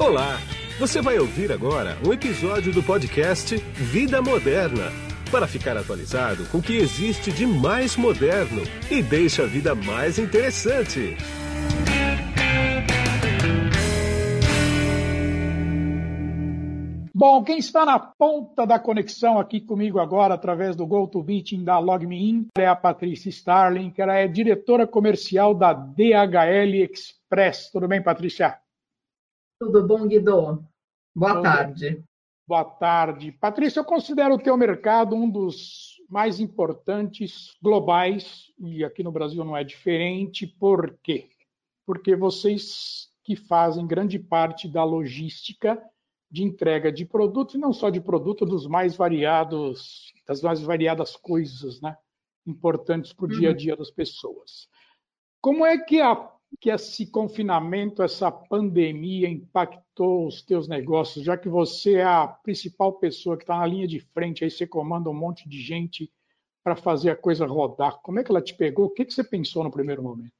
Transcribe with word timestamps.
Olá! 0.00 0.38
Você 0.78 1.02
vai 1.02 1.18
ouvir 1.18 1.52
agora 1.52 1.94
um 2.02 2.10
episódio 2.10 2.72
do 2.72 2.82
podcast 2.82 3.54
Vida 3.74 4.22
Moderna 4.22 4.84
para 5.30 5.46
ficar 5.46 5.76
atualizado 5.76 6.46
com 6.46 6.56
o 6.56 6.62
que 6.62 6.78
existe 6.78 7.30
de 7.30 7.46
mais 7.46 7.98
moderno 7.98 8.62
e 8.90 9.02
deixa 9.02 9.42
a 9.42 9.46
vida 9.46 9.74
mais 9.74 10.18
interessante. 10.18 11.18
Bom, 17.14 17.44
quem 17.44 17.58
está 17.58 17.84
na 17.84 17.98
ponta 17.98 18.66
da 18.66 18.78
conexão 18.78 19.38
aqui 19.38 19.60
comigo 19.60 19.98
agora, 19.98 20.32
através 20.32 20.74
do 20.74 20.86
GoToMeeting 20.86 21.62
da 21.62 21.78
LogMeIn, 21.78 22.46
é 22.56 22.66
a 22.66 22.74
Patrícia 22.74 23.28
Starling, 23.28 23.90
que 23.90 24.00
ela 24.00 24.14
é 24.14 24.26
diretora 24.26 24.86
comercial 24.86 25.54
da 25.54 25.74
DHL 25.74 26.90
Express. 26.90 27.70
Tudo 27.70 27.86
bem, 27.86 28.02
Patrícia? 28.02 28.56
Tudo 29.60 29.86
bom, 29.86 30.08
Guido? 30.08 30.64
Boa 31.14 31.34
Bom, 31.34 31.42
tarde. 31.42 32.02
Boa 32.48 32.64
tarde. 32.64 33.30
Patrícia, 33.30 33.80
eu 33.80 33.84
considero 33.84 34.36
o 34.36 34.38
teu 34.38 34.56
mercado 34.56 35.14
um 35.14 35.28
dos 35.28 36.00
mais 36.08 36.40
importantes 36.40 37.54
globais, 37.62 38.50
e 38.58 38.82
aqui 38.82 39.02
no 39.02 39.12
Brasil 39.12 39.44
não 39.44 39.54
é 39.54 39.62
diferente. 39.62 40.46
Por 40.46 40.98
quê? 41.02 41.28
Porque 41.84 42.16
vocês 42.16 43.10
que 43.22 43.36
fazem 43.36 43.86
grande 43.86 44.18
parte 44.18 44.66
da 44.66 44.82
logística 44.82 45.78
de 46.30 46.42
entrega 46.42 46.90
de 46.90 47.04
produto, 47.04 47.54
e 47.54 47.60
não 47.60 47.74
só 47.74 47.90
de 47.90 48.00
produto, 48.00 48.46
dos 48.46 48.66
mais 48.66 48.96
variados, 48.96 50.10
das 50.26 50.40
mais 50.40 50.62
variadas 50.62 51.16
coisas, 51.16 51.82
né? 51.82 51.98
Importantes 52.46 53.12
para 53.12 53.26
o 53.26 53.28
uhum. 53.28 53.38
dia 53.38 53.50
a 53.50 53.54
dia 53.54 53.76
das 53.76 53.90
pessoas. 53.90 54.68
Como 55.38 55.66
é 55.66 55.76
que, 55.76 56.00
a, 56.00 56.32
que 56.58 56.70
esse 56.70 57.06
confinamento, 57.06 58.02
essa 58.02 58.30
pandemia 58.30 59.28
impactou 59.28 60.26
os 60.26 60.42
teus 60.42 60.68
negócios, 60.68 61.24
já 61.24 61.36
que 61.36 61.48
você 61.48 61.94
é 61.94 62.04
a 62.04 62.26
principal 62.26 62.94
pessoa 62.94 63.36
que 63.36 63.44
está 63.44 63.58
na 63.58 63.66
linha 63.66 63.86
de 63.86 64.00
frente, 64.00 64.44
aí 64.44 64.50
você 64.50 64.66
comanda 64.66 65.08
um 65.08 65.14
monte 65.14 65.48
de 65.48 65.60
gente 65.60 66.10
para 66.62 66.76
fazer 66.76 67.10
a 67.10 67.16
coisa 67.16 67.46
rodar. 67.46 68.00
Como 68.02 68.18
é 68.18 68.24
que 68.24 68.30
ela 68.30 68.42
te 68.42 68.54
pegou? 68.54 68.86
O 68.86 68.90
que, 68.90 69.04
que 69.04 69.14
você 69.14 69.24
pensou 69.24 69.64
no 69.64 69.70
primeiro 69.70 70.02
momento? 70.02 70.32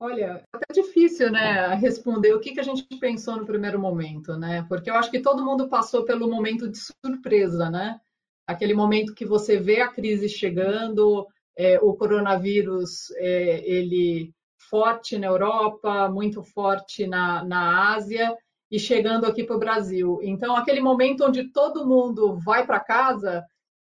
Olha, 0.00 0.44
até 0.52 0.82
difícil, 0.82 1.30
né, 1.30 1.74
responder 1.74 2.34
o 2.34 2.40
que, 2.40 2.52
que 2.52 2.60
a 2.60 2.64
gente 2.64 2.84
pensou 2.98 3.36
no 3.36 3.46
primeiro 3.46 3.78
momento, 3.78 4.36
né? 4.36 4.64
Porque 4.68 4.90
eu 4.90 4.94
acho 4.94 5.10
que 5.10 5.20
todo 5.20 5.44
mundo 5.44 5.68
passou 5.68 6.04
pelo 6.04 6.28
momento 6.28 6.68
de 6.68 6.78
surpresa, 6.78 7.70
né? 7.70 8.00
Aquele 8.46 8.74
momento 8.74 9.14
que 9.14 9.24
você 9.24 9.58
vê 9.58 9.80
a 9.80 9.88
crise 9.88 10.28
chegando, 10.28 11.26
é, 11.56 11.78
o 11.80 11.94
coronavírus, 11.94 13.10
é, 13.12 13.66
ele 13.66 14.34
forte 14.74 15.16
na 15.16 15.28
Europa, 15.28 16.08
muito 16.08 16.42
forte 16.42 17.06
na, 17.06 17.44
na 17.44 17.94
Ásia 17.94 18.36
e 18.68 18.76
chegando 18.76 19.24
aqui 19.24 19.44
para 19.44 19.54
o 19.54 19.58
Brasil. 19.60 20.18
Então, 20.20 20.56
aquele 20.56 20.80
momento 20.80 21.24
onde 21.24 21.52
todo 21.52 21.86
mundo 21.86 22.36
vai 22.44 22.66
para 22.66 22.80
casa 22.80 23.44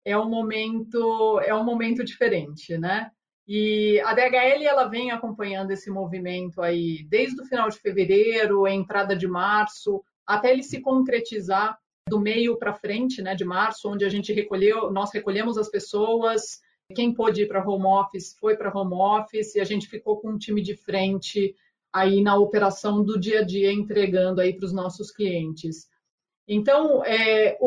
é 0.05 0.15
um 0.15 0.29
momento 0.29 1.39
é 1.43 1.55
um 1.55 1.63
momento 1.63 2.03
diferente, 2.03 2.77
né? 2.77 3.09
E 3.47 3.99
a 4.01 4.13
DHL 4.13 4.63
ela 4.63 4.85
vem 4.85 5.09
acompanhando 5.09 5.71
esse 5.71 5.89
movimento 5.89 6.61
aí 6.61 7.03
desde 7.09 7.41
o 7.41 7.45
final 7.45 7.67
de 7.67 7.79
fevereiro, 7.79 8.67
entrada 8.67 9.15
de 9.15 9.27
março, 9.27 10.03
até 10.23 10.51
ele 10.51 10.61
se 10.61 10.81
concretizar 10.81 11.79
do 12.07 12.19
meio 12.19 12.59
para 12.59 12.75
frente, 12.75 13.23
né, 13.23 13.33
de 13.33 13.43
março, 13.43 13.89
onde 13.89 14.05
a 14.05 14.09
gente 14.09 14.31
recolheu, 14.31 14.91
nós 14.91 15.11
recolhemos 15.11 15.57
as 15.57 15.67
pessoas, 15.67 16.59
quem 16.93 17.13
pôde 17.13 17.43
ir 17.43 17.47
para 17.47 17.67
home 17.67 17.85
office 17.85 18.35
foi 18.39 18.55
para 18.55 18.75
home 18.75 18.93
office 18.93 19.55
e 19.55 19.59
a 19.59 19.63
gente 19.63 19.87
ficou 19.87 20.19
com 20.19 20.31
um 20.31 20.37
time 20.37 20.61
de 20.61 20.75
frente 20.75 21.55
aí 21.91 22.21
na 22.21 22.37
operação 22.37 23.03
do 23.03 23.19
dia 23.19 23.39
a 23.39 23.43
dia 23.43 23.71
entregando 23.71 24.41
aí 24.41 24.53
para 24.53 24.65
os 24.65 24.73
nossos 24.73 25.11
clientes. 25.11 25.87
Então, 26.47 27.03
é, 27.03 27.57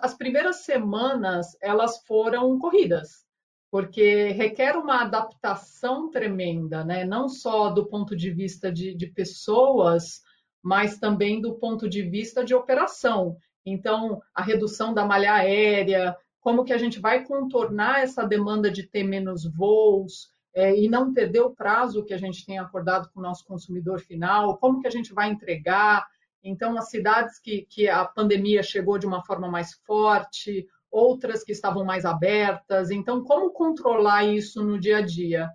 as 0.00 0.14
primeiras 0.14 0.56
semanas 0.56 1.56
elas 1.60 2.04
foram 2.06 2.56
corridas, 2.58 3.24
porque 3.70 4.28
requer 4.28 4.76
uma 4.76 5.02
adaptação 5.02 6.08
tremenda, 6.10 6.84
né? 6.84 7.04
não 7.04 7.28
só 7.28 7.70
do 7.70 7.86
ponto 7.86 8.14
de 8.14 8.30
vista 8.30 8.70
de, 8.70 8.94
de 8.94 9.08
pessoas, 9.08 10.22
mas 10.62 10.98
também 10.98 11.40
do 11.40 11.54
ponto 11.54 11.88
de 11.88 12.02
vista 12.02 12.44
de 12.44 12.54
operação. 12.54 13.36
Então, 13.64 14.22
a 14.32 14.42
redução 14.42 14.94
da 14.94 15.04
malha 15.04 15.34
aérea, 15.34 16.16
como 16.46 16.62
que 16.62 16.72
a 16.72 16.78
gente 16.78 17.00
vai 17.00 17.24
contornar 17.24 18.04
essa 18.04 18.24
demanda 18.24 18.70
de 18.70 18.84
ter 18.84 19.02
menos 19.02 19.44
voos 19.52 20.30
é, 20.54 20.78
e 20.78 20.88
não 20.88 21.12
perder 21.12 21.40
o 21.40 21.50
prazo 21.50 22.04
que 22.04 22.14
a 22.14 22.16
gente 22.16 22.46
tem 22.46 22.56
acordado 22.56 23.10
com 23.10 23.18
o 23.18 23.22
nosso 23.24 23.44
consumidor 23.44 23.98
final, 23.98 24.56
como 24.58 24.80
que 24.80 24.86
a 24.86 24.90
gente 24.90 25.12
vai 25.12 25.28
entregar. 25.28 26.06
Então, 26.44 26.78
as 26.78 26.88
cidades 26.88 27.40
que, 27.40 27.66
que 27.68 27.88
a 27.88 28.04
pandemia 28.04 28.62
chegou 28.62 28.96
de 28.96 29.08
uma 29.08 29.24
forma 29.24 29.48
mais 29.48 29.72
forte, 29.84 30.68
outras 30.88 31.42
que 31.42 31.50
estavam 31.50 31.84
mais 31.84 32.04
abertas. 32.04 32.92
Então, 32.92 33.24
como 33.24 33.50
controlar 33.50 34.22
isso 34.22 34.62
no 34.62 34.78
dia 34.78 34.98
a 34.98 35.02
dia? 35.02 35.50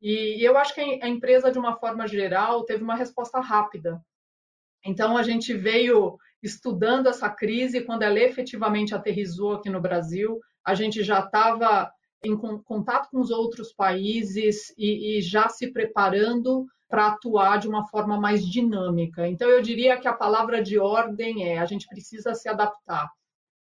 E 0.00 0.44
eu 0.44 0.58
acho 0.58 0.74
que 0.74 0.80
a 0.80 1.08
empresa, 1.08 1.52
de 1.52 1.58
uma 1.60 1.76
forma 1.76 2.08
geral, 2.08 2.64
teve 2.64 2.82
uma 2.82 2.96
resposta 2.96 3.38
rápida. 3.38 4.02
Então, 4.84 5.16
a 5.16 5.22
gente 5.22 5.54
veio 5.54 6.18
estudando 6.42 7.08
essa 7.08 7.30
crise, 7.30 7.82
quando 7.82 8.02
ela 8.02 8.18
efetivamente 8.18 8.94
aterrizou 8.94 9.52
aqui 9.52 9.70
no 9.70 9.80
Brasil, 9.80 10.40
a 10.64 10.74
gente 10.74 11.02
já 11.02 11.20
estava 11.20 11.90
em 12.24 12.36
contato 12.36 13.08
com 13.10 13.20
os 13.20 13.30
outros 13.30 13.72
países 13.72 14.72
e, 14.78 15.18
e 15.18 15.20
já 15.20 15.48
se 15.48 15.72
preparando 15.72 16.66
para 16.88 17.08
atuar 17.08 17.58
de 17.58 17.68
uma 17.68 17.86
forma 17.86 18.20
mais 18.20 18.46
dinâmica. 18.46 19.26
Então, 19.26 19.48
eu 19.48 19.62
diria 19.62 19.98
que 19.98 20.06
a 20.06 20.12
palavra 20.12 20.62
de 20.62 20.78
ordem 20.78 21.48
é: 21.48 21.58
a 21.58 21.64
gente 21.64 21.86
precisa 21.86 22.34
se 22.34 22.48
adaptar. 22.48 23.10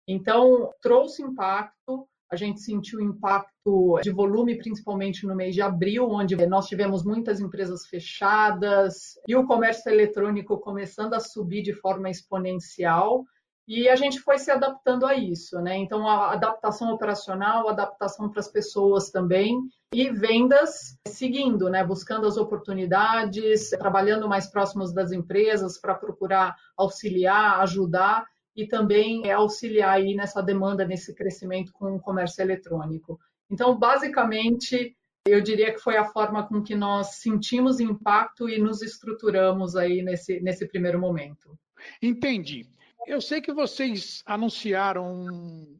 Então, 0.06 0.70
trouxe 0.82 1.22
impacto, 1.22 2.06
a 2.30 2.36
gente 2.36 2.60
sentiu 2.60 3.00
impacto 3.00 4.00
de 4.02 4.10
volume, 4.10 4.58
principalmente 4.58 5.26
no 5.26 5.34
mês 5.34 5.54
de 5.54 5.62
abril, 5.62 6.08
onde 6.10 6.34
nós 6.46 6.66
tivemos 6.66 7.04
muitas 7.04 7.40
empresas 7.40 7.86
fechadas 7.86 9.18
e 9.28 9.36
o 9.36 9.46
comércio 9.46 9.90
eletrônico 9.90 10.58
começando 10.58 11.14
a 11.14 11.20
subir 11.20 11.62
de 11.62 11.72
forma 11.72 12.10
exponencial. 12.10 13.24
E 13.66 13.88
a 13.88 13.96
gente 13.96 14.20
foi 14.20 14.38
se 14.38 14.50
adaptando 14.50 15.06
a 15.06 15.14
isso, 15.14 15.58
né? 15.60 15.76
Então, 15.78 16.06
a 16.06 16.32
adaptação 16.32 16.92
operacional, 16.92 17.66
a 17.66 17.72
adaptação 17.72 18.28
para 18.28 18.40
as 18.40 18.48
pessoas 18.48 19.10
também, 19.10 19.58
e 19.90 20.10
vendas 20.10 20.98
seguindo, 21.08 21.70
né? 21.70 21.82
Buscando 21.82 22.26
as 22.26 22.36
oportunidades, 22.36 23.70
trabalhando 23.70 24.28
mais 24.28 24.48
próximos 24.50 24.92
das 24.92 25.12
empresas 25.12 25.80
para 25.80 25.94
procurar 25.94 26.54
auxiliar, 26.76 27.60
ajudar 27.60 28.26
e 28.56 28.66
também 28.66 29.30
auxiliar 29.30 29.96
aí 29.96 30.14
nessa 30.14 30.42
demanda, 30.42 30.86
nesse 30.86 31.14
crescimento 31.14 31.72
com 31.72 31.96
o 31.96 32.00
comércio 32.00 32.42
eletrônico. 32.42 33.18
Então, 33.50 33.76
basicamente, 33.76 34.96
eu 35.26 35.40
diria 35.40 35.72
que 35.72 35.80
foi 35.80 35.96
a 35.96 36.04
forma 36.04 36.46
com 36.46 36.62
que 36.62 36.74
nós 36.74 37.16
sentimos 37.16 37.80
impacto 37.80 38.48
e 38.48 38.58
nos 38.58 38.82
estruturamos 38.82 39.74
aí 39.74 40.02
nesse, 40.02 40.40
nesse 40.40 40.66
primeiro 40.68 41.00
momento. 41.00 41.58
Entendi. 42.00 42.68
Eu 43.06 43.20
sei 43.20 43.40
que 43.40 43.52
vocês 43.52 44.22
anunciaram 44.24 45.12
um, 45.12 45.78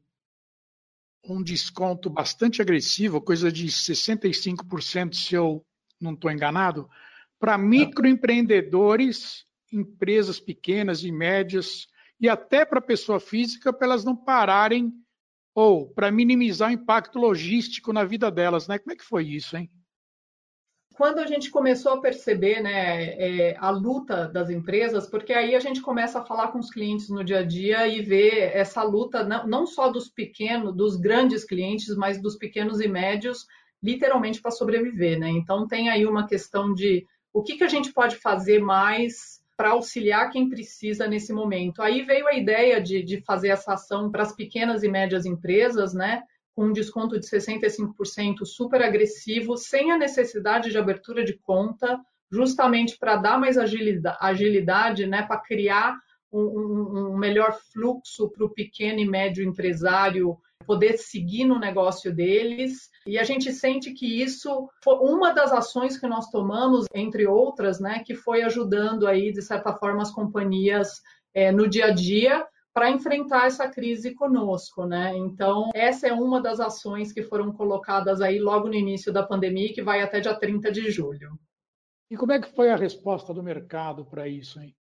um 1.26 1.42
desconto 1.42 2.10
bastante 2.10 2.60
agressivo, 2.60 3.20
coisa 3.20 3.50
de 3.50 3.66
65%, 3.66 5.14
se 5.14 5.34
eu 5.34 5.64
não 6.00 6.12
estou 6.12 6.30
enganado, 6.30 6.88
para 7.38 7.56
microempreendedores, 7.56 9.46
empresas 9.72 10.40
pequenas 10.40 11.02
e 11.02 11.12
médias 11.12 11.86
e 12.20 12.28
até 12.28 12.64
para 12.64 12.78
a 12.78 12.82
pessoa 12.82 13.20
física, 13.20 13.72
para 13.72 13.86
elas 13.86 14.04
não 14.04 14.16
pararem 14.16 14.92
ou 15.54 15.88
para 15.88 16.10
minimizar 16.10 16.70
o 16.70 16.72
impacto 16.72 17.18
logístico 17.18 17.92
na 17.92 18.04
vida 18.04 18.30
delas, 18.30 18.66
né? 18.66 18.78
Como 18.78 18.92
é 18.92 18.96
que 18.96 19.04
foi 19.04 19.24
isso, 19.24 19.56
hein? 19.56 19.70
Quando 20.94 21.18
a 21.18 21.26
gente 21.26 21.50
começou 21.50 21.92
a 21.92 22.00
perceber 22.00 22.60
né, 22.60 23.06
é, 23.14 23.56
a 23.58 23.68
luta 23.68 24.28
das 24.28 24.48
empresas, 24.48 25.08
porque 25.08 25.32
aí 25.32 25.56
a 25.56 25.60
gente 25.60 25.80
começa 25.80 26.20
a 26.20 26.24
falar 26.24 26.48
com 26.48 26.58
os 26.60 26.70
clientes 26.70 27.08
no 27.08 27.24
dia 27.24 27.40
a 27.40 27.42
dia 27.42 27.88
e 27.88 28.00
ver 28.00 28.54
essa 28.54 28.80
luta 28.84 29.24
não, 29.24 29.44
não 29.44 29.66
só 29.66 29.90
dos 29.90 30.08
pequenos, 30.08 30.74
dos 30.74 30.96
grandes 30.96 31.44
clientes, 31.44 31.96
mas 31.96 32.22
dos 32.22 32.36
pequenos 32.36 32.80
e 32.80 32.86
médios, 32.86 33.44
literalmente 33.82 34.40
para 34.40 34.52
sobreviver, 34.52 35.18
né? 35.18 35.28
Então 35.30 35.66
tem 35.66 35.88
aí 35.90 36.06
uma 36.06 36.28
questão 36.28 36.72
de 36.72 37.04
o 37.32 37.42
que, 37.42 37.56
que 37.56 37.64
a 37.64 37.68
gente 37.68 37.92
pode 37.92 38.16
fazer 38.16 38.60
mais 38.60 39.43
para 39.56 39.70
auxiliar 39.70 40.30
quem 40.30 40.48
precisa 40.48 41.06
nesse 41.06 41.32
momento. 41.32 41.82
Aí 41.82 42.02
veio 42.02 42.26
a 42.26 42.34
ideia 42.34 42.80
de, 42.80 43.02
de 43.02 43.20
fazer 43.20 43.48
essa 43.48 43.74
ação 43.74 44.10
para 44.10 44.22
as 44.22 44.34
pequenas 44.34 44.82
e 44.82 44.88
médias 44.88 45.24
empresas, 45.24 45.94
né? 45.94 46.22
Com 46.54 46.66
um 46.66 46.72
desconto 46.72 47.18
de 47.18 47.26
65% 47.26 48.44
super 48.44 48.82
agressivo, 48.82 49.56
sem 49.56 49.92
a 49.92 49.98
necessidade 49.98 50.70
de 50.70 50.78
abertura 50.78 51.24
de 51.24 51.34
conta, 51.34 52.00
justamente 52.30 52.98
para 52.98 53.16
dar 53.16 53.38
mais 53.38 53.56
agilidade, 53.56 54.18
agilidade 54.20 55.06
né? 55.06 55.22
Para 55.22 55.40
criar 55.40 55.96
um, 56.32 56.40
um, 56.40 57.12
um 57.12 57.16
melhor 57.16 57.56
fluxo 57.72 58.28
para 58.30 58.44
o 58.44 58.50
pequeno 58.50 58.98
e 58.98 59.06
médio 59.06 59.44
empresário 59.44 60.36
poder 60.66 60.98
seguir 60.98 61.44
no 61.44 61.58
negócio 61.58 62.12
deles 62.12 62.88
E 63.06 63.18
a 63.18 63.24
gente 63.24 63.52
sente 63.52 63.92
que 63.92 64.22
isso 64.22 64.68
foi 64.82 64.94
uma 64.96 65.32
das 65.32 65.52
ações 65.52 65.98
que 65.98 66.06
nós 66.06 66.30
tomamos, 66.30 66.86
entre 66.94 67.26
outras, 67.26 67.78
né, 67.78 68.02
que 68.04 68.14
foi 68.14 68.42
ajudando 68.42 69.06
aí, 69.06 69.32
de 69.32 69.42
certa 69.42 69.74
forma, 69.74 70.02
as 70.02 70.10
companhias 70.10 71.02
é, 71.34 71.52
no 71.52 71.68
dia 71.68 71.86
a 71.86 71.90
dia 71.90 72.46
para 72.72 72.90
enfrentar 72.90 73.46
essa 73.46 73.68
crise 73.68 74.14
conosco, 74.14 74.84
né? 74.84 75.16
Então, 75.16 75.70
essa 75.74 76.08
é 76.08 76.12
uma 76.12 76.42
das 76.42 76.58
ações 76.58 77.12
que 77.12 77.22
foram 77.22 77.52
colocadas 77.52 78.20
aí 78.20 78.40
logo 78.40 78.66
no 78.66 78.74
início 78.74 79.12
da 79.12 79.22
pandemia, 79.22 79.72
que 79.72 79.80
vai 79.80 80.02
até 80.02 80.18
dia 80.18 80.34
30 80.34 80.72
de 80.72 80.90
julho. 80.90 81.38
E 82.10 82.16
como 82.16 82.32
é 82.32 82.40
que 82.40 82.52
foi 82.52 82.70
a 82.70 82.76
resposta 82.76 83.32
do 83.32 83.44
mercado 83.44 84.04
para 84.04 84.26
isso, 84.26 84.60
hein? 84.60 84.74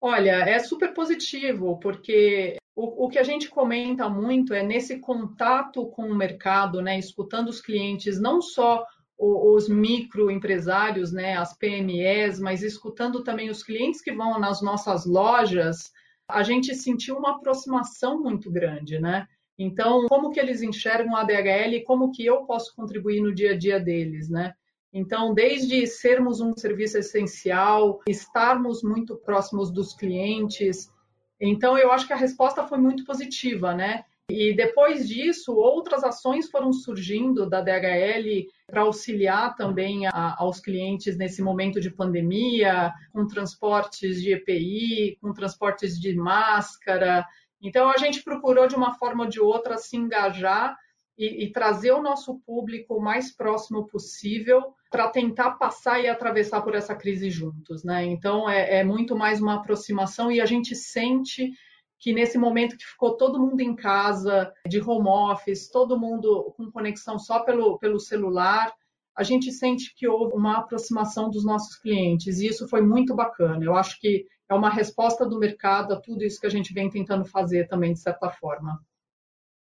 Olha, 0.00 0.48
é 0.48 0.60
super 0.60 0.94
positivo, 0.94 1.80
porque 1.80 2.56
o, 2.78 3.06
o, 3.06 3.08
que 3.08 3.18
a 3.18 3.24
gente 3.24 3.50
comenta 3.50 4.08
muito 4.08 4.54
é 4.54 4.62
nesse 4.62 5.00
contato 5.00 5.84
com 5.86 6.02
o 6.02 6.14
mercado, 6.14 6.80
né, 6.80 6.96
escutando 6.96 7.48
os 7.48 7.60
clientes, 7.60 8.20
não 8.20 8.40
só 8.40 8.86
os 9.18 9.68
microempresários, 9.68 11.12
né, 11.12 11.36
as 11.36 11.52
PMEs, 11.58 12.38
mas 12.38 12.62
escutando 12.62 13.24
também 13.24 13.50
os 13.50 13.64
clientes 13.64 14.00
que 14.00 14.12
vão 14.12 14.38
nas 14.38 14.62
nossas 14.62 15.04
lojas, 15.04 15.90
a 16.28 16.44
gente 16.44 16.72
sentiu 16.76 17.16
uma 17.16 17.32
aproximação 17.32 18.22
muito 18.22 18.48
grande, 18.48 19.00
né? 19.00 19.26
Então, 19.58 20.06
como 20.06 20.30
que 20.30 20.38
eles 20.38 20.62
enxergam 20.62 21.16
a 21.16 21.24
DHL 21.24 21.74
e 21.74 21.82
como 21.82 22.12
que 22.12 22.24
eu 22.24 22.44
posso 22.44 22.72
contribuir 22.76 23.20
no 23.20 23.34
dia 23.34 23.54
a 23.54 23.58
dia 23.58 23.80
deles, 23.80 24.28
né? 24.30 24.54
Então, 24.92 25.34
desde 25.34 25.84
sermos 25.84 26.40
um 26.40 26.56
serviço 26.56 26.96
essencial, 26.96 28.00
estarmos 28.06 28.84
muito 28.84 29.16
próximos 29.16 29.68
dos 29.72 29.92
clientes, 29.94 30.92
então 31.40 31.78
eu 31.78 31.92
acho 31.92 32.06
que 32.06 32.12
a 32.12 32.16
resposta 32.16 32.64
foi 32.64 32.78
muito 32.78 33.04
positiva, 33.04 33.74
né? 33.74 34.04
E 34.30 34.52
depois 34.52 35.08
disso, 35.08 35.54
outras 35.54 36.04
ações 36.04 36.50
foram 36.50 36.70
surgindo 36.70 37.48
da 37.48 37.62
DHL 37.62 38.46
para 38.66 38.82
auxiliar 38.82 39.56
também 39.56 40.06
a, 40.06 40.36
aos 40.38 40.60
clientes 40.60 41.16
nesse 41.16 41.40
momento 41.40 41.80
de 41.80 41.90
pandemia, 41.90 42.92
com 43.10 43.26
transportes 43.26 44.20
de 44.20 44.34
EPI, 44.34 45.16
com 45.22 45.32
transportes 45.32 45.98
de 45.98 46.14
máscara. 46.14 47.26
Então, 47.62 47.88
a 47.88 47.96
gente 47.96 48.22
procurou, 48.22 48.68
de 48.68 48.76
uma 48.76 48.92
forma 48.94 49.24
ou 49.24 49.30
de 49.30 49.40
outra, 49.40 49.78
se 49.78 49.96
engajar 49.96 50.76
e, 51.18 51.44
e 51.44 51.52
trazer 51.52 51.90
o 51.92 52.02
nosso 52.02 52.38
público 52.46 52.94
o 52.94 53.02
mais 53.02 53.34
próximo 53.34 53.86
possível 53.86 54.74
para 54.90 55.08
tentar 55.08 55.52
passar 55.52 56.00
e 56.00 56.08
atravessar 56.08 56.62
por 56.62 56.74
essa 56.74 56.94
crise 56.94 57.28
juntos. 57.28 57.82
Né? 57.82 58.04
Então, 58.04 58.48
é, 58.48 58.78
é 58.78 58.84
muito 58.84 59.16
mais 59.16 59.40
uma 59.40 59.56
aproximação 59.56 60.30
e 60.30 60.40
a 60.40 60.46
gente 60.46 60.74
sente 60.76 61.52
que 61.98 62.12
nesse 62.12 62.38
momento 62.38 62.76
que 62.76 62.84
ficou 62.84 63.16
todo 63.16 63.40
mundo 63.40 63.60
em 63.60 63.74
casa, 63.74 64.52
de 64.68 64.80
home 64.80 65.08
office, 65.08 65.68
todo 65.68 65.98
mundo 65.98 66.54
com 66.56 66.70
conexão 66.70 67.18
só 67.18 67.40
pelo, 67.40 67.76
pelo 67.78 67.98
celular, 67.98 68.72
a 69.16 69.24
gente 69.24 69.50
sente 69.50 69.92
que 69.96 70.06
houve 70.06 70.36
uma 70.36 70.58
aproximação 70.58 71.28
dos 71.28 71.44
nossos 71.44 71.76
clientes 71.76 72.38
e 72.38 72.46
isso 72.46 72.68
foi 72.68 72.80
muito 72.80 73.16
bacana. 73.16 73.64
Eu 73.64 73.74
acho 73.74 74.00
que 74.00 74.24
é 74.48 74.54
uma 74.54 74.70
resposta 74.70 75.26
do 75.26 75.40
mercado 75.40 75.92
a 75.92 76.00
tudo 76.00 76.24
isso 76.24 76.40
que 76.40 76.46
a 76.46 76.50
gente 76.50 76.72
vem 76.72 76.88
tentando 76.88 77.24
fazer 77.24 77.66
também, 77.66 77.92
de 77.92 77.98
certa 77.98 78.30
forma. 78.30 78.80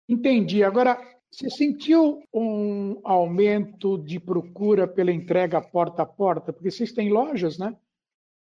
Entendi. 0.07 0.63
Agora, 0.63 0.99
você 1.31 1.49
sentiu 1.49 2.23
um 2.33 2.99
aumento 3.03 3.97
de 3.97 4.19
procura 4.19 4.87
pela 4.87 5.11
entrega 5.11 5.61
porta 5.61 6.01
a 6.01 6.05
porta? 6.05 6.51
Porque 6.51 6.71
vocês 6.71 6.91
têm 6.91 7.09
lojas, 7.11 7.57
né? 7.57 7.75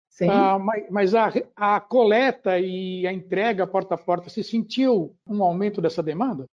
Sim. 0.10 0.28
Ah, 0.28 0.60
mas, 0.60 0.90
mas 0.90 1.16
a, 1.16 1.32
a, 1.56 1.80
coleta 1.80 2.60
e 2.60 3.08
a 3.08 3.14
entrega 3.14 3.66
porta 3.66 3.96
a 3.96 3.98
porta, 3.98 4.30
você 4.30 4.44
sentiu 4.44 5.16
um 5.26 5.42
aumento 5.42 5.82
dessa 5.82 6.04
demanda? 6.04 6.46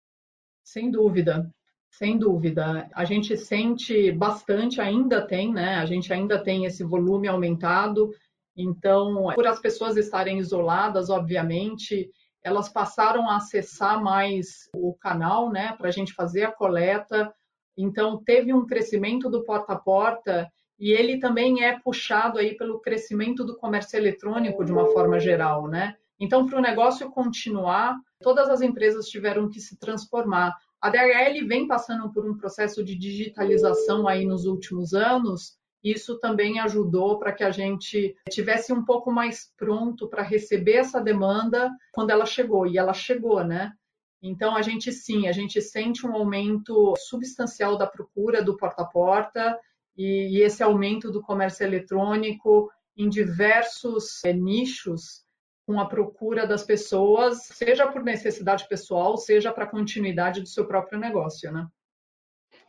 Sem 0.63 0.91
dúvida, 0.91 1.51
sem 1.91 2.17
dúvida. 2.17 2.89
A 2.95 3.05
gente 3.05 3.37
sente 3.37 4.13
bastante, 4.13 4.81
ainda 4.81 5.27
tem, 5.27 5.53
né? 5.53 5.77
A 5.77 5.87
gente 5.87 6.13
ainda 6.13 6.41
tem 6.41 6.67
esse 6.67 6.85
volume 6.85 7.27
aumentado. 7.27 8.11
Então, 8.57 9.33
por 9.35 9.47
as 9.47 9.61
pessoas 9.61 9.97
estarem 9.97 10.39
isoladas, 10.39 11.11
obviamente, 11.11 12.11
elas 12.43 12.69
passaram 12.69 13.29
a 13.29 13.37
acessar 13.37 14.03
mais 14.03 14.69
o 14.75 14.95
canal, 14.95 15.51
né, 15.51 15.75
para 15.77 15.89
a 15.89 15.93
gente 15.93 16.13
fazer 16.13 16.45
a 16.45 16.53
coleta. 16.53 17.33
Então, 17.77 18.23
teve 18.25 18.53
um 18.53 18.67
crescimento 18.67 19.29
do 19.29 19.45
porta 19.45 19.73
a 19.73 19.79
porta 19.79 20.51
e 20.79 20.93
ele 20.93 21.19
também 21.19 21.65
é 21.65 21.79
puxado 21.79 22.39
aí 22.39 22.57
pelo 22.57 22.81
crescimento 22.81 23.45
do 23.45 23.57
comércio 23.57 23.97
eletrônico 23.97 24.65
de 24.65 24.73
uma 24.73 24.87
forma 24.87 25.19
geral, 25.19 25.67
né? 25.67 25.97
Então, 26.21 26.47
para 26.47 26.59
o 26.59 26.63
negócio 26.63 27.11
continuar, 27.11 27.97
todas 28.21 28.49
as 28.49 28.61
empresas 28.61 29.07
tiveram 29.07 29.49
que 29.49 29.61
se 29.61 29.77
transformar. 29.77 30.55
A 30.81 30.91
DHL 30.91 31.47
vem 31.47 31.67
passando 31.67 32.13
por 32.13 32.29
um 32.29 32.37
processo 32.37 32.85
de 32.85 32.97
digitalização 32.97 34.07
aí 34.07 34.25
nos 34.25 34.45
últimos 34.45 34.95
anos. 34.95 35.58
Isso 35.83 36.19
também 36.19 36.59
ajudou 36.59 37.19
para 37.19 37.33
que 37.33 37.45
a 37.45 37.51
gente 37.51 38.17
tivesse 38.29 38.73
um 38.73 38.85
pouco 38.85 39.13
mais 39.13 39.53
pronto 39.57 40.09
para 40.09 40.23
receber 40.23 40.75
essa 40.75 41.01
demanda 41.01 41.71
quando 41.93 42.11
ela 42.11 42.27
chegou. 42.27 42.67
E 42.67 42.77
ela 42.77 42.93
chegou, 42.93 43.45
né? 43.45 43.73
Então, 44.21 44.57
a 44.57 44.63
gente 44.63 44.93
sim, 44.93 45.29
a 45.29 45.33
gente 45.33 45.63
sente 45.63 46.05
um 46.05 46.13
aumento 46.13 46.95
substancial 46.99 47.79
da 47.79 47.87
procura 47.87 48.43
do 48.43 48.57
porta 48.57 48.83
a 48.83 48.87
porta 48.87 49.61
e, 49.97 50.39
e 50.39 50.43
esse 50.43 50.63
aumento 50.63 51.11
do 51.11 51.23
comércio 51.23 51.65
eletrônico 51.65 52.71
em 52.97 53.09
diversos 53.09 54.25
é, 54.25 54.33
nichos 54.33 55.25
com 55.65 55.79
a 55.79 55.87
procura 55.87 56.47
das 56.47 56.65
pessoas, 56.65 57.43
seja 57.43 57.87
por 57.87 58.03
necessidade 58.03 58.67
pessoal, 58.67 59.17
seja 59.17 59.53
para 59.53 59.65
a 59.65 59.69
continuidade 59.69 60.41
do 60.41 60.49
seu 60.49 60.67
próprio 60.67 60.99
negócio, 60.99 61.53
né? 61.53 61.69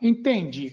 Entendi. 0.00 0.70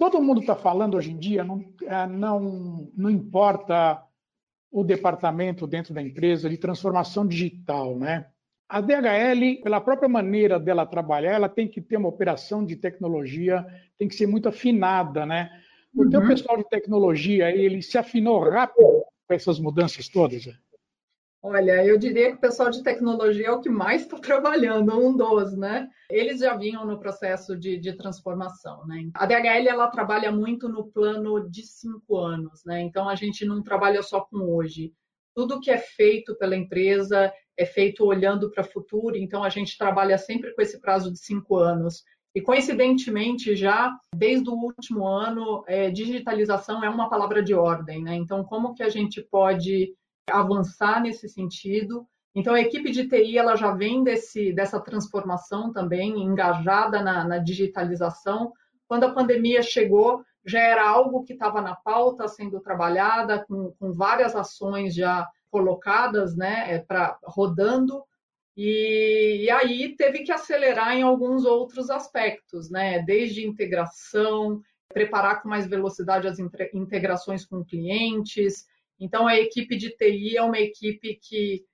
Todo 0.00 0.22
mundo 0.22 0.40
está 0.40 0.56
falando 0.56 0.96
hoje 0.96 1.12
em 1.12 1.18
dia, 1.18 1.44
não, 1.44 1.62
é, 1.82 2.06
não, 2.06 2.90
não 2.96 3.10
importa 3.10 4.02
o 4.72 4.82
departamento 4.82 5.66
dentro 5.66 5.92
da 5.92 6.00
empresa 6.00 6.48
de 6.48 6.56
transformação 6.56 7.26
digital, 7.26 7.98
né? 7.98 8.26
A 8.66 8.80
DHL, 8.80 9.60
pela 9.62 9.78
própria 9.78 10.08
maneira 10.08 10.58
dela 10.58 10.86
trabalhar, 10.86 11.32
ela 11.32 11.50
tem 11.50 11.68
que 11.68 11.82
ter 11.82 11.98
uma 11.98 12.08
operação 12.08 12.64
de 12.64 12.76
tecnologia, 12.76 13.66
tem 13.98 14.08
que 14.08 14.14
ser 14.14 14.26
muito 14.26 14.48
afinada, 14.48 15.26
né? 15.26 15.50
O 15.94 16.04
uhum. 16.04 16.08
teu 16.08 16.26
pessoal 16.26 16.56
de 16.56 16.66
tecnologia, 16.70 17.50
ele 17.50 17.82
se 17.82 17.98
afinou 17.98 18.48
rápido 18.48 19.04
com 19.28 19.34
essas 19.34 19.60
mudanças 19.60 20.08
todas? 20.08 20.48
Olha, 21.42 21.82
eu 21.86 21.96
diria 21.96 22.30
que 22.30 22.36
o 22.36 22.40
pessoal 22.40 22.70
de 22.70 22.82
tecnologia 22.82 23.46
é 23.46 23.50
o 23.50 23.60
que 23.60 23.70
mais 23.70 24.02
está 24.02 24.18
trabalhando, 24.20 24.92
um 24.98 25.16
dos, 25.16 25.56
né? 25.56 25.88
Eles 26.10 26.40
já 26.40 26.54
vinham 26.54 26.84
no 26.84 26.98
processo 26.98 27.56
de, 27.56 27.78
de, 27.78 27.94
transformação, 27.94 28.86
né? 28.86 29.08
A 29.14 29.24
DHL, 29.24 29.68
ela 29.68 29.88
trabalha 29.88 30.30
muito 30.30 30.68
no 30.68 30.88
plano 30.90 31.48
de 31.48 31.66
cinco 31.66 32.18
anos, 32.18 32.62
né? 32.66 32.82
Então, 32.82 33.08
a 33.08 33.14
gente 33.14 33.46
não 33.46 33.62
trabalha 33.62 34.02
só 34.02 34.20
com 34.20 34.54
hoje. 34.54 34.92
Tudo 35.34 35.60
que 35.60 35.70
é 35.70 35.78
feito 35.78 36.36
pela 36.36 36.56
empresa 36.56 37.32
é 37.56 37.64
feito 37.64 38.04
olhando 38.04 38.50
para 38.50 38.62
o 38.62 38.70
futuro, 38.70 39.16
então 39.16 39.42
a 39.42 39.48
gente 39.48 39.78
trabalha 39.78 40.18
sempre 40.18 40.54
com 40.54 40.60
esse 40.60 40.78
prazo 40.80 41.10
de 41.10 41.18
cinco 41.18 41.56
anos. 41.56 42.02
E 42.34 42.40
coincidentemente, 42.40 43.56
já 43.56 43.96
desde 44.14 44.48
o 44.50 44.54
último 44.54 45.06
ano, 45.06 45.64
é, 45.66 45.90
digitalização 45.90 46.84
é 46.84 46.88
uma 46.88 47.08
palavra 47.08 47.42
de 47.42 47.54
ordem, 47.54 48.02
né? 48.02 48.14
Então, 48.14 48.44
como 48.44 48.74
que 48.74 48.82
a 48.82 48.88
gente 48.88 49.22
pode 49.22 49.94
avançar 50.30 51.02
nesse 51.02 51.28
sentido? 51.28 52.06
Então, 52.34 52.54
a 52.54 52.60
equipe 52.60 52.90
de 52.90 53.08
TI 53.08 53.38
ela 53.38 53.56
já 53.56 53.72
vem 53.72 54.04
desse, 54.04 54.52
dessa 54.52 54.80
transformação 54.80 55.72
também, 55.72 56.22
engajada 56.22 57.02
na, 57.02 57.24
na 57.24 57.38
digitalização. 57.38 58.52
Quando 58.86 59.04
a 59.04 59.12
pandemia 59.12 59.62
chegou, 59.62 60.22
já 60.44 60.60
era 60.60 60.88
algo 60.88 61.24
que 61.24 61.32
estava 61.32 61.60
na 61.60 61.74
pauta, 61.74 62.28
sendo 62.28 62.60
trabalhada, 62.60 63.44
com, 63.46 63.72
com 63.78 63.92
várias 63.92 64.34
ações 64.36 64.94
já 64.94 65.28
colocadas, 65.50 66.36
né, 66.36 66.74
é, 66.74 66.78
pra, 66.78 67.18
rodando, 67.24 68.04
e, 68.56 69.44
e, 69.44 69.50
aí 69.50 69.96
teve 69.96 70.20
que 70.20 70.32
acelerar 70.32 70.94
em 70.94 71.02
alguns 71.02 71.44
outros 71.44 71.88
aspectos, 71.88 72.68
né? 72.68 73.00
Desde 73.00 73.46
integração, 73.46 74.60
preparar 74.92 75.40
com 75.40 75.48
mais 75.48 75.66
velocidade 75.66 76.28
as 76.28 76.38
integrações 76.74 77.46
com 77.46 77.64
clientes. 77.64 78.66
Então, 79.00 79.26
a 79.26 79.34
equipe 79.34 79.76
de 79.76 79.90
TI 79.96 80.36
é 80.36 80.42
uma 80.42 80.58
equipe 80.58 81.18
que, 81.22 81.64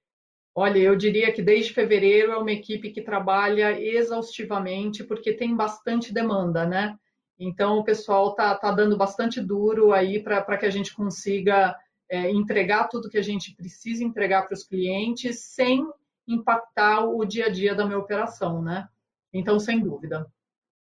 olha, 0.54 0.78
eu 0.78 0.94
diria 0.94 1.32
que 1.32 1.42
desde 1.42 1.74
fevereiro 1.74 2.30
é 2.30 2.38
uma 2.38 2.52
equipe 2.52 2.90
que 2.90 3.02
trabalha 3.02 3.78
exaustivamente, 3.80 5.02
porque 5.02 5.32
tem 5.32 5.56
bastante 5.56 6.14
demanda, 6.14 6.64
né? 6.64 6.96
Então, 7.38 7.78
o 7.78 7.84
pessoal 7.84 8.30
está 8.30 8.54
tá 8.54 8.70
dando 8.70 8.96
bastante 8.96 9.40
duro 9.40 9.92
aí 9.92 10.22
para 10.22 10.56
que 10.56 10.64
a 10.64 10.70
gente 10.70 10.94
consiga 10.94 11.76
é, 12.08 12.30
entregar 12.30 12.88
tudo 12.88 13.10
que 13.10 13.18
a 13.18 13.22
gente 13.22 13.54
precisa 13.54 14.04
entregar 14.04 14.42
para 14.42 14.54
os 14.54 14.62
clientes 14.62 15.40
sem 15.40 15.84
impactar 16.28 17.04
o 17.04 17.24
dia 17.24 17.46
a 17.46 17.50
dia 17.50 17.74
da 17.74 17.84
minha 17.84 17.98
operação, 17.98 18.62
né? 18.62 18.88
Então, 19.32 19.58
sem 19.58 19.80
dúvida. 19.80 20.26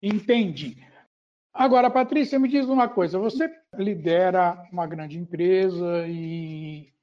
Entendi. 0.01 0.77
Agora, 1.55 1.89
Patrícia, 1.89 2.37
me 2.37 2.49
diz 2.49 2.67
uma 2.67 2.89
coisa: 2.89 3.17
você 3.17 3.49
lidera 3.73 4.61
uma 4.73 4.85
grande 4.85 5.17
empresa 5.17 6.05
e. 6.05 6.93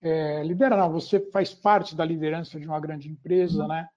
É, 0.00 0.44
lidera, 0.44 0.76
não, 0.76 0.92
você 0.92 1.18
faz 1.32 1.52
parte 1.52 1.96
da 1.96 2.04
liderança 2.04 2.60
de 2.60 2.66
uma 2.68 2.78
grande 2.78 3.08
empresa, 3.08 3.66
né? 3.66 3.88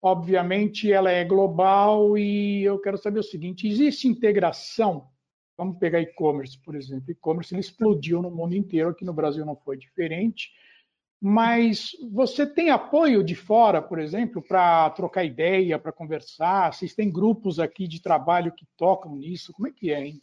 obviamente, 0.00 0.90
ela 0.90 1.10
é 1.10 1.22
global 1.22 2.16
e 2.16 2.64
eu 2.64 2.80
quero 2.80 2.96
saber 2.96 3.20
o 3.20 3.22
seguinte: 3.22 3.68
existe 3.68 4.08
integração? 4.08 5.06
Vamos 5.56 5.78
pegar 5.78 6.00
e-commerce, 6.00 6.58
por 6.58 6.74
exemplo. 6.74 7.10
E-commerce 7.10 7.54
explodiu 7.56 8.22
no 8.22 8.30
mundo 8.30 8.56
inteiro, 8.56 8.88
aqui 8.88 9.04
no 9.04 9.12
Brasil 9.12 9.44
não 9.44 9.54
foi 9.54 9.76
diferente. 9.76 10.50
Mas 11.24 11.92
você 12.10 12.44
tem 12.44 12.70
apoio 12.70 13.22
de 13.22 13.36
fora, 13.36 13.80
por 13.80 14.00
exemplo, 14.00 14.42
para 14.42 14.90
trocar 14.90 15.22
ideia, 15.22 15.78
para 15.78 15.92
conversar? 15.92 16.72
Vocês 16.72 16.96
têm 16.96 17.12
grupos 17.12 17.60
aqui 17.60 17.86
de 17.86 18.02
trabalho 18.02 18.50
que 18.50 18.66
tocam 18.76 19.14
nisso? 19.14 19.52
Como 19.52 19.68
é 19.68 19.70
que 19.70 19.92
é, 19.92 20.04
hein? 20.04 20.22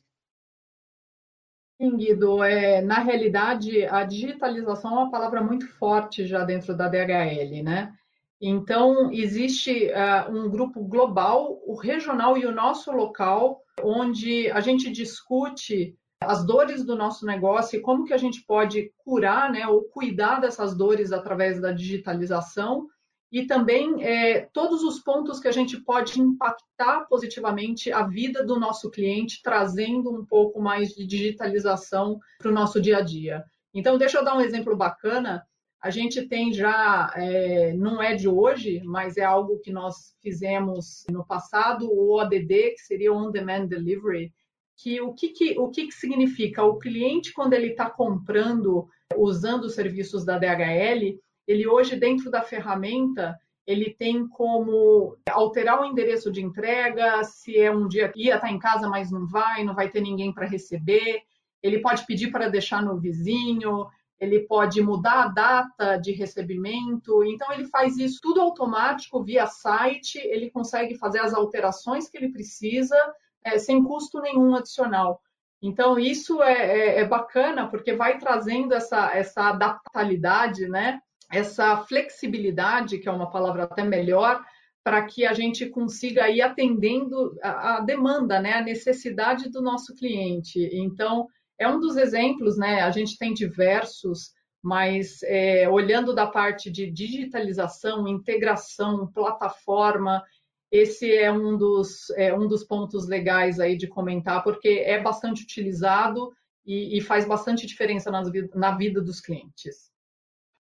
Sim, 1.81 1.95
Guido, 1.95 2.43
é, 2.43 2.81
na 2.81 2.99
realidade, 2.99 3.85
a 3.85 4.03
digitalização 4.03 4.91
é 4.91 5.03
uma 5.03 5.11
palavra 5.11 5.41
muito 5.41 5.65
forte 5.77 6.27
já 6.27 6.43
dentro 6.43 6.75
da 6.75 6.89
DHL, 6.89 7.63
né? 7.63 7.93
Então, 8.41 9.09
existe 9.09 9.89
uh, 9.91 10.29
um 10.29 10.49
grupo 10.49 10.83
global, 10.83 11.61
o 11.65 11.75
regional 11.75 12.37
e 12.37 12.45
o 12.45 12.53
nosso 12.53 12.91
local, 12.91 13.61
onde 13.81 14.51
a 14.51 14.59
gente 14.59 14.91
discute 14.91 15.97
as 16.21 16.45
dores 16.45 16.83
do 16.83 16.95
nosso 16.95 17.25
negócio 17.25 17.77
e 17.77 17.81
como 17.81 18.05
que 18.05 18.13
a 18.13 18.17
gente 18.17 18.43
pode 18.45 18.91
curar, 18.97 19.51
né, 19.51 19.65
ou 19.67 19.83
cuidar 19.83 20.39
dessas 20.39 20.75
dores 20.75 21.11
através 21.11 21.61
da 21.61 21.71
digitalização 21.71 22.87
e 23.31 23.45
também 23.45 24.03
é, 24.03 24.41
todos 24.51 24.83
os 24.83 24.99
pontos 24.99 25.39
que 25.39 25.47
a 25.47 25.51
gente 25.51 25.77
pode 25.77 26.19
impactar 26.19 27.05
positivamente 27.07 27.91
a 27.91 28.03
vida 28.03 28.43
do 28.43 28.59
nosso 28.59 28.89
cliente, 28.89 29.41
trazendo 29.43 30.11
um 30.11 30.25
pouco 30.25 30.59
mais 30.59 30.89
de 30.89 31.05
digitalização 31.05 32.19
para 32.39 32.49
o 32.49 32.53
nosso 32.53 32.81
dia 32.81 32.97
a 32.97 33.01
dia. 33.01 33.43
Então, 33.73 33.99
deixa 33.99 34.17
eu 34.17 34.25
dar 34.25 34.35
um 34.35 34.41
exemplo 34.41 34.75
bacana. 34.75 35.45
A 35.79 35.91
gente 35.91 36.27
tem 36.27 36.51
já, 36.51 37.13
é, 37.15 37.71
não 37.73 38.01
é 38.01 38.15
de 38.15 38.27
hoje, 38.27 38.81
mas 38.83 39.15
é 39.15 39.23
algo 39.23 39.59
que 39.59 39.71
nós 39.71 40.15
fizemos 40.21 41.05
no 41.09 41.23
passado, 41.23 41.87
o 41.87 42.19
ODD, 42.19 42.71
que 42.71 42.79
seria 42.79 43.13
On 43.13 43.31
Demand 43.31 43.67
Delivery, 43.67 44.33
que 44.81 45.01
o 45.01 45.13
que, 45.13 45.29
que 45.29 45.59
o 45.59 45.69
que, 45.69 45.87
que 45.87 45.93
significa? 45.93 46.63
O 46.63 46.79
cliente, 46.79 47.33
quando 47.33 47.53
ele 47.53 47.71
está 47.71 47.89
comprando, 47.89 48.87
usando 49.15 49.65
os 49.65 49.75
serviços 49.75 50.23
da 50.23 50.37
DHL, 50.37 51.19
ele 51.45 51.67
hoje, 51.67 51.97
dentro 51.97 52.31
da 52.31 52.41
ferramenta, 52.41 53.37
ele 53.67 53.93
tem 53.93 54.27
como 54.27 55.17
alterar 55.29 55.81
o 55.81 55.85
endereço 55.85 56.31
de 56.31 56.41
entrega, 56.41 57.23
se 57.23 57.57
é 57.57 57.69
um 57.69 57.87
dia 57.87 58.07
que 58.07 58.23
ia 58.23 58.35
estar 58.35 58.47
tá 58.47 58.53
em 58.53 58.57
casa, 58.57 58.87
mas 58.87 59.11
não 59.11 59.27
vai, 59.27 59.63
não 59.63 59.75
vai 59.75 59.89
ter 59.89 59.99
ninguém 59.99 60.33
para 60.33 60.47
receber. 60.47 61.23
Ele 61.61 61.79
pode 61.79 62.05
pedir 62.05 62.31
para 62.31 62.47
deixar 62.47 62.81
no 62.81 62.97
vizinho, 62.97 63.85
ele 64.17 64.39
pode 64.41 64.81
mudar 64.81 65.23
a 65.23 65.27
data 65.27 65.97
de 65.97 66.13
recebimento. 66.13 67.21
Então, 67.25 67.51
ele 67.51 67.65
faz 67.65 67.97
isso 67.97 68.19
tudo 68.21 68.39
automático 68.39 69.23
via 69.23 69.45
site, 69.45 70.17
ele 70.19 70.49
consegue 70.49 70.95
fazer 70.95 71.19
as 71.19 71.33
alterações 71.33 72.09
que 72.09 72.17
ele 72.17 72.31
precisa 72.31 72.95
é, 73.43 73.57
sem 73.57 73.83
custo 73.83 74.21
nenhum 74.21 74.55
adicional. 74.55 75.21
Então, 75.61 75.99
isso 75.99 76.41
é, 76.41 76.53
é, 76.53 76.99
é, 76.99 77.05
bacana, 77.05 77.67
porque 77.67 77.93
vai 77.93 78.17
trazendo 78.17 78.73
essa, 78.73 79.11
essa 79.13 79.49
adaptabilidade, 79.49 80.67
né? 80.67 80.99
essa 81.31 81.77
flexibilidade, 81.77 82.97
que 82.97 83.07
é 83.07 83.11
uma 83.11 83.29
palavra 83.29 83.63
até 83.63 83.83
melhor, 83.83 84.43
para 84.83 85.03
que 85.03 85.25
a 85.25 85.33
gente 85.33 85.67
consiga 85.67 86.29
ir 86.29 86.41
atendendo 86.41 87.37
a, 87.43 87.77
a, 87.77 87.79
demanda, 87.81 88.39
né? 88.39 88.53
a 88.53 88.63
necessidade 88.63 89.49
do 89.49 89.61
nosso 89.61 89.93
cliente. 89.95 90.69
Então, 90.73 91.27
é 91.59 91.67
um 91.67 91.79
dos 91.79 91.97
exemplos, 91.97 92.57
né? 92.57 92.81
a 92.81 92.89
gente 92.89 93.17
tem 93.17 93.33
diversos, 93.33 94.31
mas 94.63 95.21
é, 95.23 95.67
olhando 95.69 96.15
da 96.15 96.25
parte 96.25 96.71
de 96.71 96.89
digitalização, 96.89 98.07
integração, 98.07 99.07
plataforma 99.07 100.23
esse 100.71 101.11
é 101.11 101.31
um 101.31 101.57
dos, 101.57 102.09
é 102.11 102.33
um 102.33 102.47
dos 102.47 102.63
pontos 102.63 103.07
legais 103.07 103.59
aí 103.59 103.75
de 103.75 103.87
comentar, 103.87 104.43
porque 104.43 104.83
é 104.85 105.01
bastante 105.01 105.43
utilizado 105.43 106.31
e, 106.65 106.97
e 106.97 107.01
faz 107.01 107.25
bastante 107.25 107.65
diferença 107.65 108.11
nas, 108.11 108.29
na 108.53 108.75
vida 108.75 109.01
dos 109.01 109.19
clientes. 109.19 109.91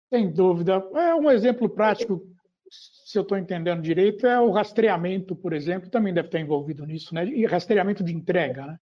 Sem 0.10 0.32
dúvida. 0.32 0.84
É 0.96 1.14
um 1.14 1.30
exemplo 1.30 1.70
prático, 1.70 2.26
se 2.70 3.18
eu 3.18 3.24
estou 3.24 3.38
entendendo 3.38 3.82
direito, 3.82 4.26
é 4.26 4.40
o 4.40 4.52
rastreamento, 4.52 5.36
por 5.36 5.54
exemplo, 5.54 5.90
também 5.90 6.14
deve 6.14 6.30
estar 6.30 6.40
envolvido 6.40 6.86
nisso, 6.86 7.14
né? 7.14 7.26
E 7.26 7.46
rastreamento 7.46 8.04
de 8.04 8.14
entrega, 8.14 8.66
né? 8.66 8.80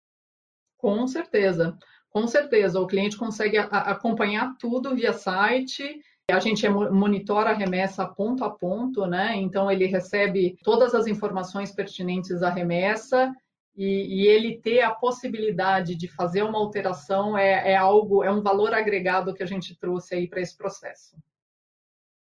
Com 0.78 1.08
certeza. 1.08 1.78
Com 2.10 2.28
certeza, 2.28 2.80
o 2.80 2.88
cliente 2.88 3.18
consegue 3.18 3.58
acompanhar 3.58 4.56
tudo 4.58 4.96
via 4.96 5.14
site 5.14 6.00
a 6.30 6.40
gente 6.40 6.68
monitora 6.68 7.52
a 7.52 7.54
remessa 7.54 8.06
ponto 8.06 8.44
a 8.44 8.50
ponto, 8.50 9.06
né? 9.06 9.38
Então 9.38 9.72
ele 9.72 9.86
recebe 9.86 10.58
todas 10.62 10.94
as 10.94 11.08
informações 11.08 11.72
pertinentes 11.72 12.44
à 12.44 12.50
remessa 12.50 13.34
e, 13.78 14.24
e 14.24 14.28
ele 14.28 14.58
ter 14.58 14.82
a 14.82 14.92
possibilidade 14.92 15.96
de 15.96 16.10
fazer 16.10 16.44
uma 16.44 16.58
alteração 16.58 17.38
é, 17.38 17.72
é 17.72 17.78
algo, 17.78 18.26
é 18.26 18.32
um 18.32 18.42
valor 18.42 18.74
agregado 18.74 19.34
que 19.34 19.42
a 19.42 19.46
gente 19.46 19.74
trouxe 19.80 20.16
aí 20.16 20.28
para 20.28 20.42
esse 20.42 20.58
processo. 20.58 21.16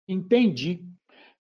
Entendi. 0.09 0.85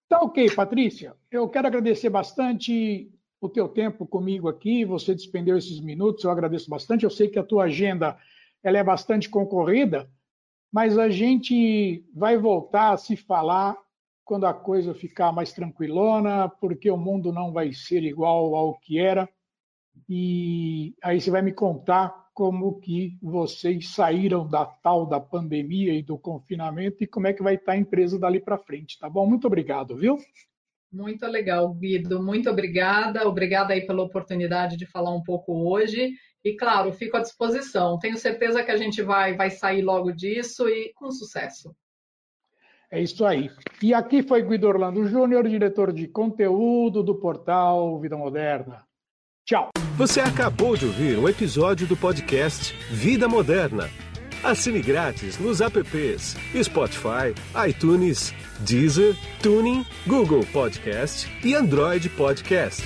Tá 0.09 0.21
ok, 0.21 0.49
Patrícia. 0.54 1.16
Eu 1.33 1.49
quero 1.49 1.66
agradecer 1.66 2.11
bastante 2.11 3.11
o 3.40 3.49
teu 3.49 3.66
tempo 3.66 4.07
comigo 4.07 4.49
aqui. 4.49 4.85
Você 4.85 5.16
despendeu 5.16 5.59
esses 5.59 5.81
minutos, 5.81 6.23
eu 6.23 6.31
agradeço 6.31 6.71
bastante. 6.71 7.02
Eu 7.02 7.11
sei 7.11 7.26
que 7.26 7.40
a 7.40 7.45
tua 7.45 7.64
agenda 7.64 8.16
ela 8.62 8.78
é 8.78 8.85
bastante 8.85 9.28
concorrida 9.28 10.09
mas 10.73 10.97
a 10.97 11.11
gente 11.11 12.02
vai 12.14 12.38
voltar 12.38 12.93
a 12.93 12.97
se 12.97 13.14
falar 13.14 13.76
quando 14.25 14.47
a 14.47 14.55
coisa 14.55 14.95
ficar 14.95 15.33
mais 15.33 15.52
tranquilona, 15.52 16.49
porque 16.49 16.91
o 16.91 16.97
mundo 16.97 17.33
não 17.33 17.52
vai 17.52 17.73
ser 17.73 18.02
igual 18.02 18.55
ao 18.55 18.79
que 18.79 18.99
era. 18.99 19.29
E 20.09 20.95
aí 21.02 21.21
você 21.21 21.31
vai 21.31 21.43
me 21.43 21.52
contar 21.52 22.23
como 22.33 22.81
que 22.81 23.19
vocês 23.21 23.91
saíram 23.91 24.49
da 24.49 24.64
tal 24.64 25.05
da 25.07 25.21
pandemia 25.21 25.93
e 25.93 26.02
do 26.02 26.17
confinamento 26.17 27.05
e 27.05 27.07
como 27.07 27.26
é 27.26 27.33
que 27.35 27.43
vai 27.43 27.57
estar 27.57 27.73
a 27.73 27.76
empresa 27.76 28.19
dali 28.19 28.41
para 28.41 28.57
frente, 28.57 28.99
tá 28.99 29.11
bom? 29.11 29.26
Muito 29.26 29.47
obrigado, 29.47 29.97
viu? 29.97 30.17
Muito 30.91 31.26
legal, 31.26 31.73
Guido. 31.75 32.23
Muito 32.23 32.49
obrigada. 32.50 33.26
Obrigada 33.26 33.75
aí 33.75 33.87
pela 33.87 34.02
oportunidade 34.02 34.76
de 34.76 34.87
falar 34.87 35.14
um 35.14 35.23
pouco 35.23 35.52
hoje. 35.52 36.12
E 36.44 36.54
claro, 36.56 36.92
fico 36.92 37.16
à 37.16 37.20
disposição. 37.20 37.99
Tenho 37.99 38.16
certeza 38.16 38.62
que 38.64 38.70
a 38.70 38.76
gente 38.76 39.00
vai, 39.02 39.37
vai 39.37 39.50
sair 39.50 39.82
logo 39.82 40.12
disso 40.12 40.68
e 40.68 40.92
com 40.94 41.11
sucesso. 41.11 41.75
É 42.90 43.00
isso 43.00 43.25
aí. 43.25 43.50
E 43.82 43.94
aqui 43.94 44.22
foi 44.22 44.42
Guido 44.42 44.68
Orlando 44.68 45.06
Júnior, 45.06 45.49
diretor 45.49 45.92
de 45.92 46.06
conteúdo 46.08 47.02
do 47.02 47.14
portal 47.14 47.99
Vida 47.99 48.16
Moderna. 48.16 48.84
Tchau. 49.46 49.70
Você 49.96 50.20
acabou 50.20 50.76
de 50.76 50.87
ouvir 50.87 51.18
um 51.18 51.28
episódio 51.28 51.87
do 51.87 51.96
podcast 51.96 52.75
Vida 52.90 53.26
Moderna. 53.28 53.88
Assine 54.44 54.80
grátis 54.80 55.38
nos 55.38 55.61
apps 55.61 56.37
Spotify, 56.62 57.32
iTunes, 57.68 58.34
Deezer, 58.61 59.14
Tuning, 59.42 59.87
Google 60.06 60.44
Podcast 60.52 61.30
e 61.44 61.54
Android 61.54 62.08
Podcast. 62.11 62.82